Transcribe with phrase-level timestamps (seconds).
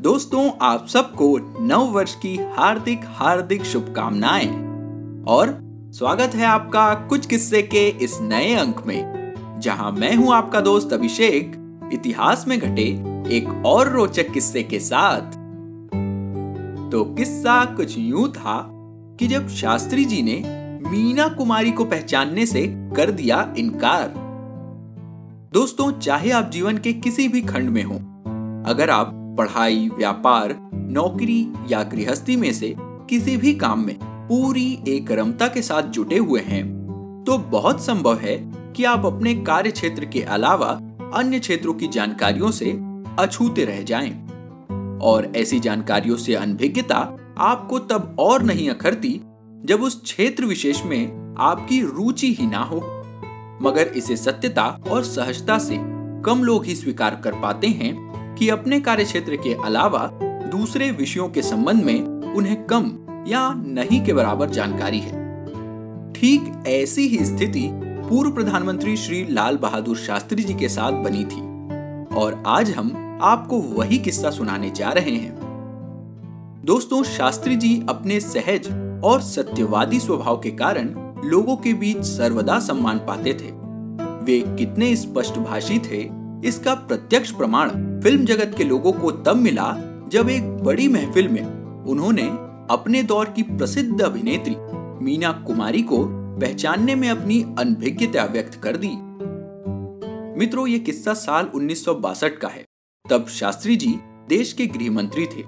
[0.00, 1.26] दोस्तों, आप सबको
[1.60, 4.48] नव वर्ष की हार्दिक हार्दिक शुभकामनाएँ।
[5.28, 5.56] और
[5.92, 10.92] स्वागत है आपका कुछ किस्से के इस नए अंक में, जहाँ मैं हूँ आपका दोस्त
[10.92, 11.52] अभिषेक,
[11.92, 12.84] इतिहास में घटे
[13.36, 15.32] एक और रोचक किस्से के साथ।
[16.90, 18.62] तो किस्सा कुछ यूँ था
[19.20, 20.40] कि जब शास्त्री जी ने
[20.90, 22.66] मीना कुमारी को पहचानने से
[22.96, 24.12] कर दिया इनकार।
[25.52, 27.94] दोस्तों, चाहे आप जीवन के किसी भी खंड में हो,
[28.70, 35.12] अगर आप पढ़ाई व्यापार, नौकरी या गृहस्थी में से किसी भी काम में पूरी एक
[35.12, 36.76] रमता के साथ जुटे हुए हैं
[37.26, 38.36] तो बहुत संभव है
[38.76, 40.80] कि आप अपने कार्य क्षेत्र के अलावा
[41.14, 42.80] अन्य क्षेत्रों की जानकारियों से
[43.18, 44.26] अछूते रह जाएँ।
[44.98, 49.20] और ऐसी जानकारियों से अनभिज्ञता आपको तब और नहीं अखरती
[49.64, 52.76] जब उस क्षेत्र विशेष में आपकी रुचि ही ना हो
[53.62, 55.76] मगर इसे सत्यता और सहजता से
[56.22, 58.05] कम लोग ही स्वीकार कर पाते हैं
[58.38, 62.02] कि अपने कार्य क्षेत्र के अलावा दूसरे विषयों के संबंध में
[62.34, 62.90] उन्हें कम
[63.28, 65.24] या नहीं के बराबर जानकारी है।
[66.12, 67.70] ठीक ऐसी ही स्थिति
[68.08, 71.40] पूर्व प्रधानमंत्री श्री लाल बहादुर शास्त्री जी के साथ बनी थी
[72.16, 75.34] और आज हम आपको वही किस्सा सुनाने जा रहे हैं।
[76.64, 78.68] दोस्तों, शास्त्री जी अपने सहज
[79.04, 83.50] और सत्यवादी स्वभाव के कारण लोगों के बीच सर्वदा सम्मान पाते थे।
[84.24, 87.68] वे कितने स्पष्ट भाषी थे इसका प्रत्यक्ष प्रमाण
[88.00, 89.74] फ़िल्म जगत के लोगों को तब मिला
[90.08, 91.42] जब एक बड़ी महफिल में
[91.84, 92.22] उन्होंने
[92.70, 94.56] अपने दौर की प्रसिद्ध अभिनेत्री
[95.04, 96.06] मीना कुमारी को
[96.40, 98.90] पहचानने में अपनी अनभिज्ञता व्यक्त कर दी।
[100.38, 102.64] मित्रों, ये किस्सा साल उन्नीस का है।
[103.10, 105.42] तब शास्त्री जी देश के गृह मंत्री थे।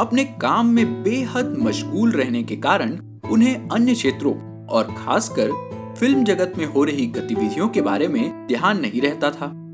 [0.00, 2.98] अपने काम में बेहद मशगूल रहने के कारण
[3.30, 5.50] उन्हें अन्य क्षेत्रों और खासकर
[5.98, 9.67] फ़िल्म जगत में हो रही गतिविधियों के बारे में ध्यान नहीं रहता था।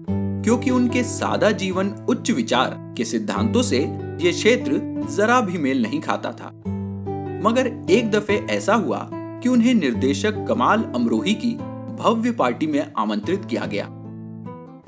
[0.45, 3.78] क्योंकि उनके सादा जीवन उच्च विचार के सिद्धांतों से
[4.20, 4.81] ये क्षेत्र
[5.17, 6.48] जरा भी मेल नहीं खाता था।
[7.45, 11.55] मगर एक दफे ऐसा हुआ कि उन्हें निर्देशक कमाल अमरोही की
[12.00, 13.87] भव्य पार्टी में आमंत्रित किया गया।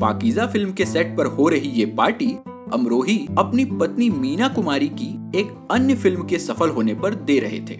[0.00, 2.30] पाकिजा फ़िल्म के सेट पर हो रही ये पार्टी
[2.72, 7.60] अमरोही अपनी पत्नी मीना कुमारी की एक अन्य फ़िल्म के सफल होने पर दे रहे
[7.60, 7.78] थे।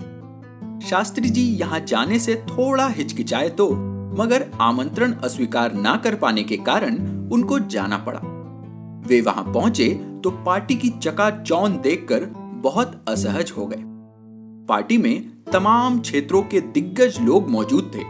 [0.87, 3.71] शास्त्री जी यहाँ जाने से थोड़ा हिचकिचाए तो
[4.19, 6.99] मगर आमंत्रण अस्वीकार ना कर पाने के कारण
[7.33, 8.21] उनको जाना पड़ा।
[9.09, 9.89] वे वहाँ पहुँचे
[10.25, 12.25] तो पार्टी की चकाचौंध देखकर
[12.63, 13.83] बहुत असहज हो गए।
[14.69, 18.05] पार्टी में तमाम क्षेत्रों के दिग्गज लोग मौजूद थे।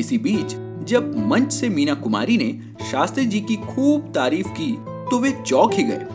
[0.00, 0.54] इसी बीच
[0.88, 2.52] जब मंच से मीना कुमारी ने
[2.84, 4.72] शास्त्री जी की खूब तारीफ़ की
[5.10, 6.06] तो वे चौक ही गए।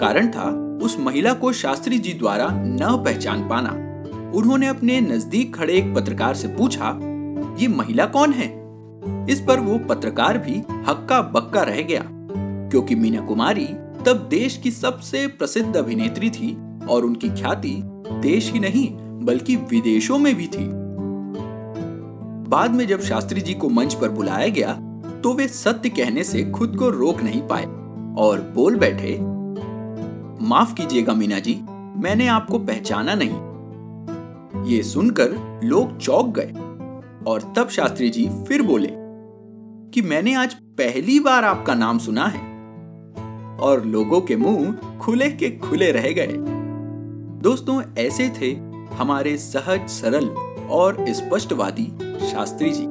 [0.00, 0.48] कारण था
[0.84, 3.70] उस महिला को शास्त्री जी द्वारा न पहचान पाना।
[4.38, 6.88] उन्होंने अपने नज़दीक खड़े एक पत्रकार से पूछा,
[7.60, 8.48] ये महिला कौन है?
[9.30, 10.56] इस पर वो पत्रकार भी
[10.88, 12.02] हक्का बक्का रह गया,
[12.70, 13.66] क्योंकि मीना कुमारी
[14.06, 16.56] तब देश की सबसे प्रसिद्ध अभिनेत्री थी
[16.90, 17.74] और उनकी ख्याति
[18.22, 18.88] देश ही नहीं,
[19.24, 20.68] बल्कि विदेशों में भी थी।
[22.48, 24.72] बाद में जब शास्त्री जी को मंच पर बुलाया गया
[25.22, 27.64] तो वे सत्य कहने से खुद को रोक नहीं पाए
[28.18, 29.16] और बोल बैठे,
[30.48, 31.54] माफ़ कीजिएगा मीना जी,
[31.98, 36.52] मैंने आपको पहचाना नहीं। ये सुनकर लोग चौक गए।
[37.28, 38.88] और तब शास्त्री जी फिर बोले
[39.90, 42.40] कि मैंने आज पहली बार आपका नाम सुना है।
[43.56, 46.34] और लोगों के मुँह खुले के खुले रह गए।
[47.42, 48.52] दोस्तों, ऐसे थे
[48.94, 50.28] हमारे सहज, सरल
[50.70, 52.86] और स्पष्टवादी शास्त्री जी।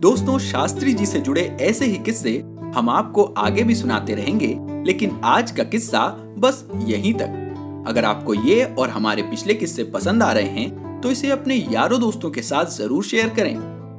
[0.00, 2.38] दोस्तों, शास्त्री जी से जुड़े ऐसे ही किस्से
[2.74, 6.08] हम आपको आगे भी सुनाते रहेंगे, लेकिन आज का किस्सा
[6.38, 7.42] बस यहीं तक।
[7.88, 11.98] अगर आपको ये और हमारे पिछले किस्से पसंद आ रहे हैं तो इसे अपने यारों
[12.00, 13.54] दोस्तों के साथ ज़रूर शेयर करें।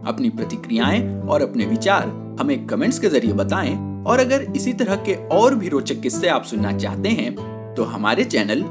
[0.07, 2.07] अपनी प्रतिक्रियाएँ और अपने विचार
[2.39, 6.43] हमें कमेंट्स के ज़रिए बताएँ। और अगर इसी तरह के और भी रोचक किस्से आप
[6.45, 7.33] सुनना चाहते हैं
[7.75, 8.63] तो हमारे चैनल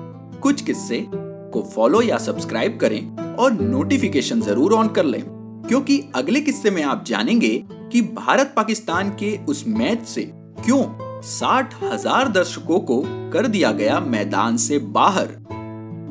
[0.42, 5.22] कुछ किस्से को फॉलो या सब्सक्राइब करें और नोटिफिकेशन ज़रूर ऑन कर लें।
[5.68, 7.54] क्योंकि अगले किस्से में आप जानेंगे
[7.92, 10.30] कि भारत पाकिस्तान के उस मैच से
[10.64, 10.82] क्यों
[11.30, 13.02] साठ हज़ार दर्शकों को
[13.32, 15.34] कर दिया गया मैदान से बाहर।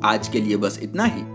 [0.06, 1.35] आज के लिए बस इतना ही।